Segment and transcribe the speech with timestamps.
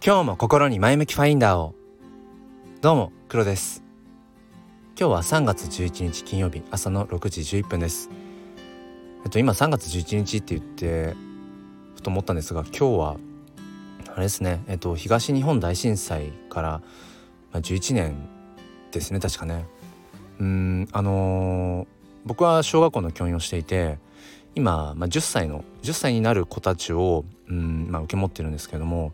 [0.00, 1.74] 今日も心に前向きファインダーを。
[2.80, 3.82] どうも黒です。
[4.96, 8.08] 今日は3月11日金曜日朝の6時11分です。
[9.24, 11.16] えっと今3月11日って言って
[11.96, 13.16] ふと思ったんですが今日は
[14.14, 16.80] あれですねえっと東日本大震災から
[17.50, 18.14] まあ、11年
[18.92, 19.66] ですね確かね。
[20.38, 21.86] うんあのー、
[22.24, 23.98] 僕は小学校の教員をしていて
[24.54, 29.12] 今、まあ、10歳の10歳になる子たちをうん、まあ、受け持ってるんですけども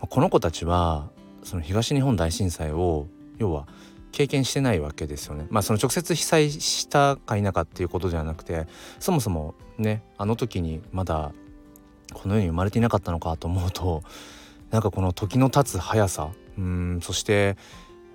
[0.00, 1.10] この子たちは
[1.42, 3.06] その東日本大震災を
[3.38, 3.66] 要は
[4.12, 5.46] 経験してないわけですよね。
[5.50, 8.66] まあその直接被災したか否かっていうことではなくて
[8.98, 11.32] そもそもねあの時にまだ
[12.12, 14.02] この世に生まれていなかったのかと思うと
[14.70, 17.56] なんかこの時の経つ速さうんそしてやっ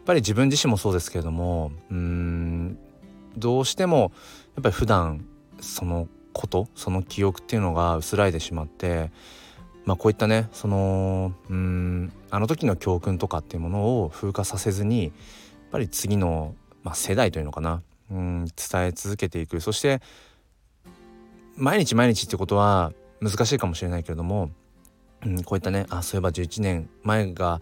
[0.05, 2.77] ぱり自分自身もそうですけれどもうん
[3.37, 4.11] どうしても
[4.55, 5.25] やっぱり普段
[5.61, 9.11] そのことその記憶っていうのが薄らいでしまって
[9.85, 15.13] まあこういったねそのうんあの時の教訓とかっていうものを風化させずにやっ
[15.71, 20.01] ぱり次の、まあ、世代というのかなうん伝え続けていくそして
[21.55, 24.51] 毎日毎日ってことは難しいかもしれないけれども、
[25.25, 27.59] うん、こういったねあそういえば11年前が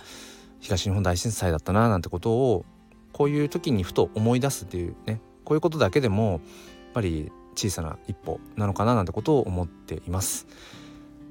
[0.60, 2.66] 東日本大震災だったななんてことを
[3.12, 6.40] こういう時にふと思い出すっていうねこういうことだけでもやっ
[6.94, 10.48] ぱり小さな一歩なのかななんてことを思っています。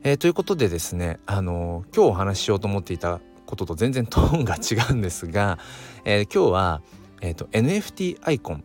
[0.02, 5.58] えー、ということでですねあの今日お話ししようと思っていたことと全然トーンが違うんですが、
[6.04, 6.82] えー、今日は、
[7.20, 8.64] えーと、NFT アイコン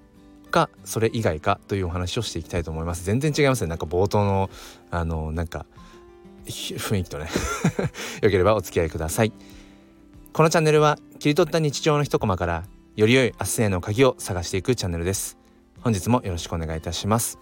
[0.55, 3.03] かそれ以外かというお話をしていきたいと思います。
[3.03, 3.67] 全然違いますね。
[3.67, 4.49] なんか冒頭の
[4.89, 5.65] あのなんか
[6.45, 7.27] 雰囲気とね。
[8.21, 9.33] よければお付き合いください。
[10.31, 12.63] このチャンネルは切り取った日常の一コマから
[12.95, 15.37] より良い明日への鍵を探していくチャンネルです。
[15.81, 17.37] 本日もよろしくお願いいたします。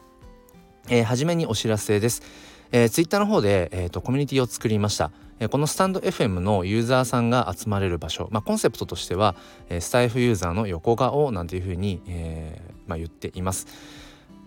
[0.90, 2.24] えー、初めにお知らせです。
[2.76, 9.36] えー、ツイッターの方で、えーと、コミュニティを作りました、えー、このスタンド FM のユーザーさんが集まれる場所、まあ、コンセプトとしては、
[9.70, 13.68] えー、スタイフユーザーの横顔なんていうふうに、えーまあ、言っています。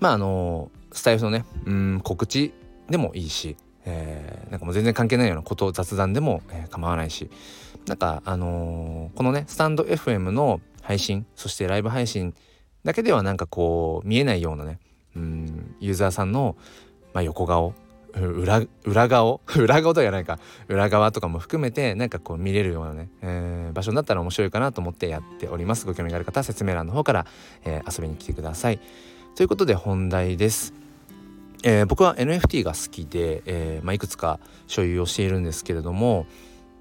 [0.00, 2.52] まああのスタイフのねうん告知
[2.90, 7.30] でもいいし、えー、なんかもう全然関係ないようなこと雑談でも、えー、構わないし。
[7.86, 12.34] なんかあのー、このねスタンド FM の配信そしてライブ配信
[12.82, 14.80] だけではなんかこう見えないようなね
[15.14, 16.56] うんユーザーさんの、
[17.14, 17.74] まあ、横顔
[18.20, 20.38] 裏裏側 裏側とはないか。
[20.68, 25.86] 裏側とかも含めてなんかこう見れるようなね、えー、場所になったら面白いかなと思ってやっております。
[25.86, 27.26] ご興味がある方は説明欄の方から、
[27.64, 28.80] えー、遊びに来てください。
[29.34, 30.72] ということで本題です、
[31.62, 36.26] えー、僕は NFT が好きで、えまあ、いくつか所有をしているんですけれども、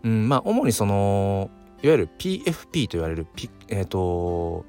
[0.03, 1.49] うん、まあ主にその
[1.83, 4.65] いわゆる PFP と言われるピえっ、と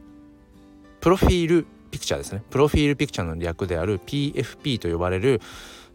[1.00, 2.42] プロフィールピクチャーですね。
[2.50, 5.40] プロフィールピクチャーの略である PFP と呼ばれる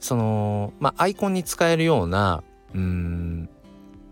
[0.02, 3.50] そのまあアイコンに使えるようなうん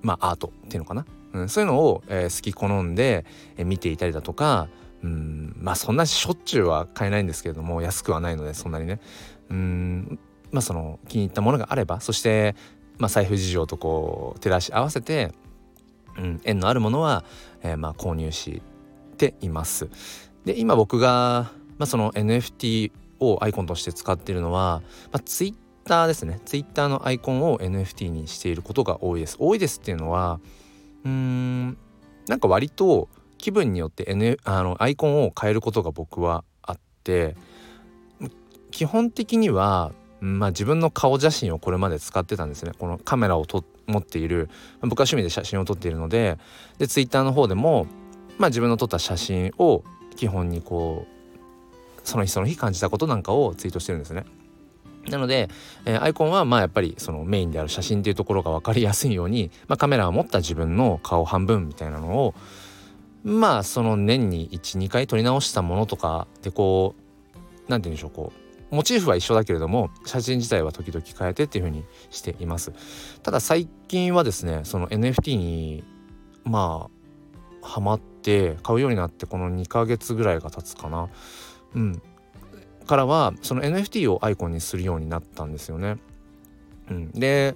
[0.02, 3.26] まあアートっていうのかな、うん、そういうのを、えー、好き好んで、
[3.58, 4.70] えー、見ていたりだとか
[5.04, 9.00] うんまあそんなしょっちゅうは買えないんですけれども安くはないのでそんなにね
[9.50, 10.20] うん
[10.52, 12.56] まあその気に入ったものがあればそして、
[13.00, 15.32] まあ、財布事情とこう照らし合わせて、
[16.18, 17.24] うん、縁のあるものは、
[17.64, 18.62] えー、まあ購入し
[19.18, 19.90] ています。
[20.46, 26.40] で今僕が、まあ、その NFT をアイコンとして使っているのは、まあ、Twitter ターですね。
[26.46, 29.38] ツイッターのアイコンを NFT にしていることが多いです。
[29.40, 30.40] 多いですっていうのは
[31.04, 31.78] うーん
[32.28, 37.36] なんか割と気分によって、N、あのアイコンを変えることが僕はあって
[38.70, 42.74] 基本的には、まあ、自分の顔写真をこれまで使ってたんですね。
[42.78, 44.50] このカメラをと持っている
[44.82, 46.38] 僕は趣味で写真を撮っているので
[46.78, 47.88] でツイッターの方でも、
[48.38, 49.84] まあ、自分の撮った写真を
[50.16, 54.26] 基本にこうその日その日感じたことなんかをツイートしてるんですね。
[55.10, 55.50] なので、
[55.86, 62.36] えー、アイコンはまあやっぱりそのメインである写真っていうところが分かりやすいように、まあ、カメラを持った自分の顔半分みたいなのを
[63.24, 67.38] まあその年に12回撮り直したものとかでこう
[67.68, 68.32] 何て言うんでしょうこ
[68.72, 72.72] うモチーフは一緒だけれども写真自体は時々変えてっていう風にしています。
[73.24, 75.84] ただ最近はですねその NFT に
[76.44, 76.88] ま
[77.62, 81.10] あハマって買うようになってこの2ヶ月ぐらいが経つかな。
[81.76, 82.02] うん。
[82.90, 85.98] からはその NFT をアイコンにするようになったんですよね。
[86.90, 87.56] うん、で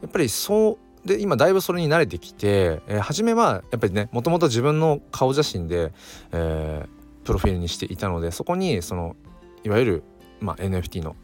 [0.00, 5.92] やっぱりそうで今だいぶそれに慣れてきて、えー、初めはやっぱりねもともと自分の顔写真で、
[6.32, 9.16] えー、プロフィールにしていたのでそこにその
[9.64, 10.02] いわゆる、
[10.40, 11.14] まあ、NFT の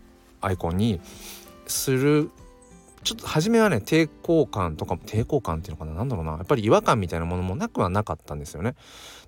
[0.42, 1.00] アイコンに
[1.66, 2.30] する
[3.06, 6.32] ちょっと初めはね抵抗感とかも抵抗感っていうのかな何だろうな。
[6.32, 8.74] やっぱり違和感みたいなものもなくはなかったんですよね。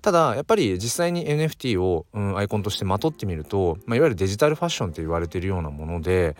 [0.01, 6.35] ただやっぱり実際に NFT を、うん、アイコンとしてまとってみると、まあ、いわゆるデジタルファッションって言われてるようなもので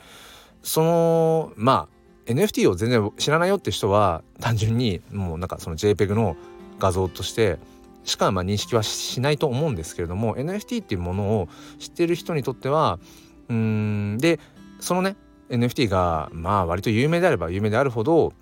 [0.64, 1.88] そのま
[2.28, 6.36] あ NFT を全然知らないよって人は単純にもうなんかその JPEG の
[6.78, 7.58] 画像として
[8.04, 11.48] しかまあ認識はしないと思うんですけれども NFT っていうものを
[11.80, 13.00] 知ってる人にとっては
[13.48, 14.42] うんで
[14.82, 15.16] そのね
[15.50, 18.34] NFT がまあ割と有名であれば有名であるほど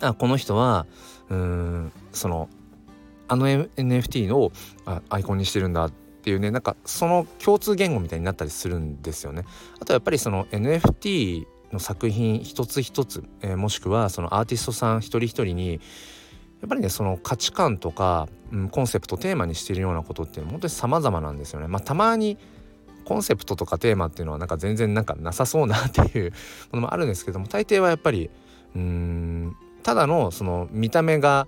[0.00, 0.86] あこの人は
[1.28, 2.48] うんその
[3.28, 4.52] あの NFT を
[5.08, 9.44] アイコンにしてるんだっていうねなんかその共通言語みたいになったりするんですよね。
[9.80, 15.80] あとやっぱりその NFT の作品一つ一つ、えー、もしくはそのアーティストさん一人一人に
[16.60, 21.66] やっぱりねその価値観とか、うん、コンセプトテーマにしているようなことって本当に様々なんですよね。
[21.66, 22.38] まあ、たまに
[23.02, 26.32] コンセプトとかテーマっていうのはなんか全然なんかなさそうなっていう
[26.72, 28.30] ものもあるんですけども大抵はやっぱり
[28.74, 31.46] うんただのその見た目が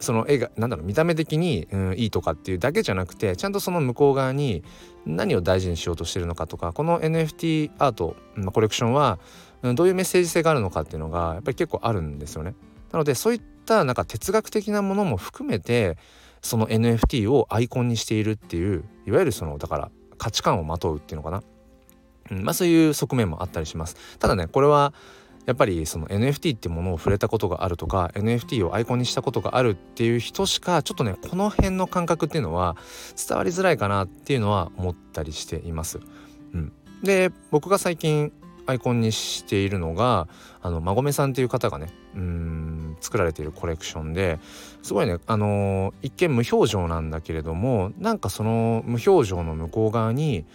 [0.00, 4.64] その絵がなんだろう見た目的に、うん、いいとかっていうだけじゃなくてちゃんとその向こう側に
[5.06, 9.18] 何を大事にしようとしてるのかとかこの NFT アート、まあ、コレクションは、
[9.74, 12.54] どういうメッセージ性があるのかっていうのがやっぱり結構あるんですよね。
[12.90, 15.96] なのでそういったなんか哲学的なものも含めて
[16.42, 19.90] その NFT をアイコンにしているっていういわゆるそのだから
[20.22, 21.42] 価値観をまとうっていうのかな、
[22.30, 23.96] うん、まあそういう側面もあったりします。
[24.20, 24.94] ただねこれは
[25.46, 32.76] やっぱりその NFT ってものを触れたことがあるとか NFT をアイコンにしたことがあるっていう人しかちょっとねこの辺の感覚っていうのは
[33.28, 35.98] 伝わりづらいかなっていうのは思ったりしています。
[36.54, 36.72] うん、
[37.02, 38.32] で僕が最近
[38.66, 40.28] アイコンにしているのが
[40.60, 44.38] あの馬込さんっていう方がねうん作られているコレクションで
[44.82, 50.46] すごいねあの、一見無表情なんだけれどもなんかその無表情の向こう側に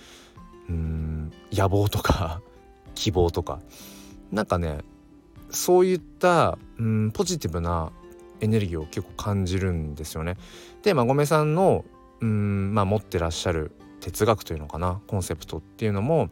[0.69, 2.41] うん野望とか
[2.95, 3.59] 希望とか
[4.31, 4.79] なんかね
[5.49, 7.91] そういった、うん、ポジティブな
[8.41, 10.35] エネルギーを結構感じるんですよね。
[10.83, 11.85] で馬込さんの
[12.19, 16.29] うん、まあ、持ってらっしゃる哲学というのかなコンセプトっていうのもやっ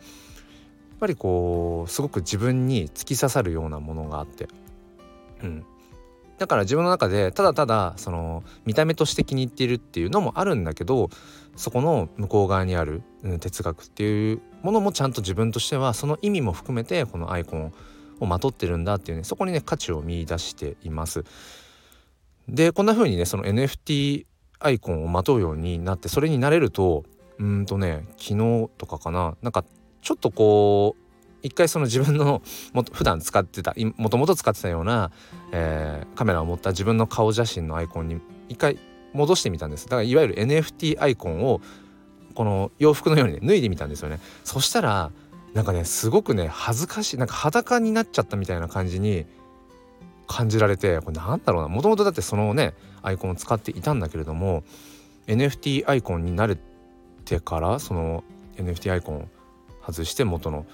[1.00, 4.48] ぱりこうすごく自分に突き刺さるようなものがあって、
[5.44, 5.66] うん、
[6.38, 11.10] だから自分の中でただただその見た目として気に入っているっていうのもあるんだけど
[11.56, 17.74] そこの向こう側にある、うん、哲学っていうものもちゃんと自分としてはその意味も含めてこのアイコン
[18.20, 21.24] をまとってるんだっていうねそこにね価値を見出しています。
[22.48, 24.26] でこんな風にねその NFT
[24.60, 27.04] アイコンをまとうようになってそれになれると
[27.40, 29.64] うんとね昨日とかかななんか
[30.02, 31.05] ちょっとこう
[31.46, 32.42] 一回その自分の
[32.74, 35.12] も普段使ってたもともと使ってたような、
[35.52, 38.20] えー、カメラを持った自分の顔写真のアイコンに
[38.50, 38.80] 一回
[39.14, 39.86] 戻してみたんです。
[39.86, 41.62] だからいわゆる NFT アイコンを
[42.34, 44.20] この洋服のように、ね、脱いでみたんですよね。
[44.44, 45.12] そしたら
[45.54, 49.28] なんかねすごくね恥ずかしいなんか裸になっちゃったみたいな感じに
[50.26, 51.68] 感じられてこれなんだろうな。
[51.68, 54.64] もともとだってそのねアイコンを使っていたんだけれども
[55.28, 56.58] NFT アイコンになれ
[57.24, 58.24] てからその
[58.58, 59.28] NFT アイコンを
[59.86, 60.66] 外して元の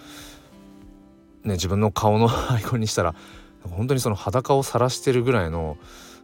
[1.44, 3.16] ね自分の顔の アイコンにしたら
[3.64, 5.78] 本当にその裸を晒してるぐらいの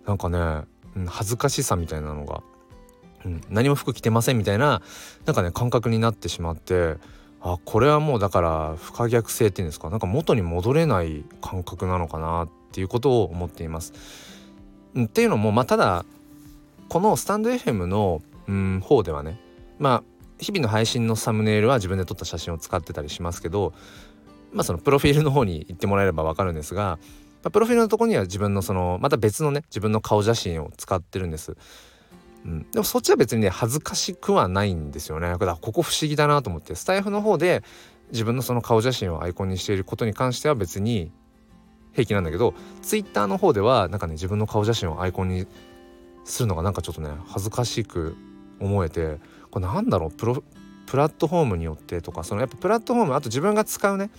[0.06, 0.64] なんかね
[1.08, 2.42] 恥ずかしさみたいなのが、
[3.26, 4.82] うん、何も服着てませんみたいな
[5.26, 6.96] なんかね感覚になってしまって
[7.42, 13.94] あこれはもうだから不可逆性っていうんですかなんか元に戻れない感覚なのかなっていうことを思っています。
[15.00, 16.06] っていうのもまあただ
[16.90, 19.40] このスタンド FM の、うん、方ではね
[19.78, 20.04] まあ
[20.40, 23.74] 日々の配信のサムネイルは自分で撮った写真を使ってたりしますけど
[24.58, 27.00] まあそのプロフィールの方に行ってもらえれば分かるんですが、
[27.44, 31.56] まあ、プロフィールのとこには自分のそのまた別のね自分の顔写真を使ってるんです。
[32.44, 35.30] うん、でもそっちは別にね恥ずかしくはないんですよね。
[35.30, 36.76] だからここ不思議だなと思って。
[36.76, 37.64] スタイフの方で
[38.12, 41.12] 自分のその顔写真をアイコンにしていることに関しては別に
[41.94, 45.46] 平気なんだけどツイッターの方ではなんかね自分の顔写真をアイコンに
[46.24, 48.16] するのがなんかちょっとね恥ずかしく
[48.60, 49.20] 思えて
[49.52, 50.12] これなんだろう？
[50.12, 50.44] プロ
[50.88, 54.10] プラットフォームによってとかそのやっぱプラットフォームあと自分が使うね、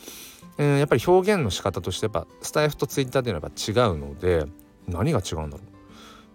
[0.59, 4.45] うん、やっぱり表現の仕方としてやっぱスタイフとツイッターっていうのはやっぱ違うので
[4.87, 5.63] 何が違うんだろ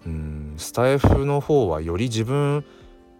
[0.06, 0.10] う。
[0.10, 2.66] うんスタイフの方はより自分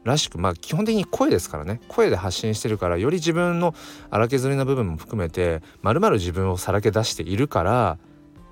[0.04, 1.80] らしくまあ基本的に声ですからね。
[1.88, 3.74] 声で発信してるからより自分の
[4.10, 7.98] 荒削りな部分も含めてまるまる自分をさらけ出しているから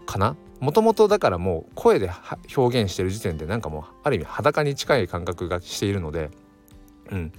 [0.05, 0.37] かな？
[0.59, 2.09] もともとだからもう声で
[2.55, 6.29] 表現してる時点でなんかもうある意味裸に近い感覚がしているので
[7.09, 7.33] うん。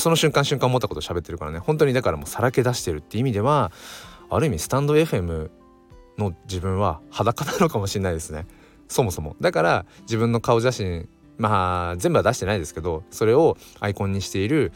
[0.00, 1.58] その瞬間瞬間思ったこと喋ってるからね。
[1.58, 3.70] 本当にだからもうさらけ出してるって意味では
[4.28, 5.50] ある意味スタンド FM
[6.18, 8.46] の自分は裸なのかもしれないですね。
[8.88, 9.36] そもそも。
[9.40, 14.72] だから自分の顔写真まあ全部は出してないですけどそれをアイコンにしている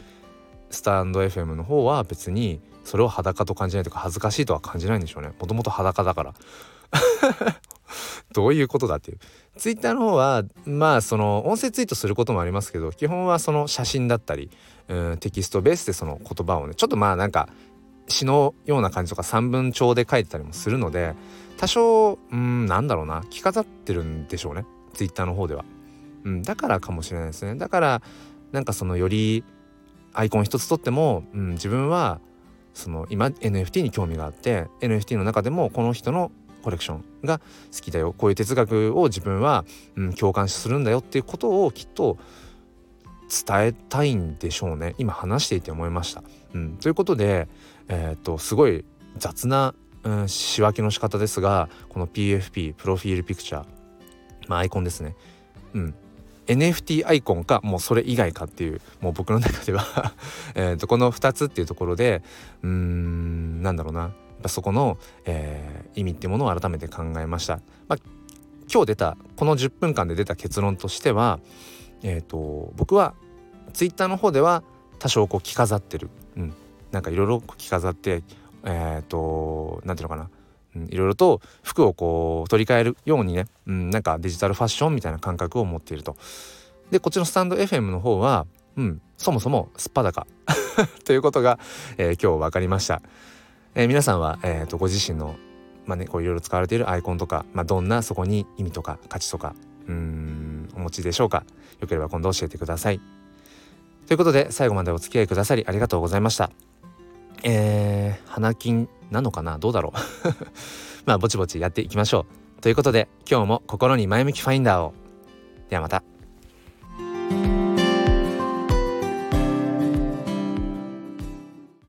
[0.69, 5.31] スタンド FM の方は別にそれを裸と感じないとか恥ずかしいとは感じないんでしょうね。
[5.39, 6.33] もともと裸だから。
[8.33, 9.19] どういうことだっていう。
[9.57, 14.49] ツイッターの方はまあその音声ツイートすることもありますけど基本はその写真だったり
[14.89, 17.47] うんテキストベースでその言葉をねちょっとまあなんか
[18.07, 21.15] 詩のような感じとか三分帳で書いてたりもするので
[21.57, 25.63] 多少うんなんだろうな着飾ってるんでしょうねツイッターの方では、
[26.25, 27.55] うん、だからかもしれないですね。
[27.55, 28.01] だから
[28.51, 29.43] なんかそのより
[30.13, 32.19] アイコン一つとっても、うん、自分は
[32.73, 36.31] その今 NFT に興味があって NFT の中でもこの人の
[36.65, 37.37] コレクションが
[37.71, 38.11] 好きだよ。
[38.17, 42.17] こういう哲学を自分は、うん、共感するんだよっていうことをきっと
[43.29, 44.95] 伝えたいんでしょうね。
[44.97, 46.23] 今話していて思いました。
[46.55, 47.47] うん、ということで、
[47.87, 48.83] えー、っとすごい
[49.17, 53.65] 雑な、うん、仕分けの仕方ですがこの PFP プロフィールピクチャー、
[54.47, 55.15] まあ、アイコンですね、
[55.73, 55.95] うん、
[56.47, 60.13] NFT アイコンかもうそれ以外かっていうもう僕の中では。
[60.55, 62.23] えとこの2つっていうところで
[62.63, 64.11] うーんなんだろうな。
[64.47, 67.59] そこの、えー、意味ってものを改めて考えました。
[67.87, 67.99] まあ、
[68.71, 71.39] 今日出たこの10分間で出た結論としては、
[72.03, 73.13] えーと、僕は
[73.73, 74.63] Twitter の方では
[74.99, 76.53] 多少こう着飾ってる、うん、
[76.91, 78.23] なんかいろいろ着飾って
[78.63, 80.29] えっ、ー、と何ていうのかな。
[80.89, 86.17] いろいろと服をこう取り替えるようにね、うん、なんかデジタルファッションみたいな感覚を持っていると。
[86.91, 90.27] でこっちのスタンド FM の方は、うん、そもそもすっぱだか
[91.05, 91.59] ということが、
[91.97, 93.01] えー、今日分かりました。
[93.75, 95.35] えー、皆さんは、えーと、ご自身の、
[95.85, 99.53] まあね、こういろいろ使われているアイコンとか、まあ、どんなそこに意味とか価値とか
[99.87, 101.43] うんお持ちでしょうか
[101.79, 103.01] よければ今度教えてください。
[104.07, 106.49] ということで最後までお付き合いくださりありがとうございました。
[107.43, 109.57] えー、花金なのかな？
[109.57, 109.99] どうだろう？
[111.05, 112.25] まあぼちぼちやっていきましょ
[112.57, 112.61] う。
[112.61, 114.93] ということで今日も心に前向きファインダーを。
[115.69, 116.01] ではまた。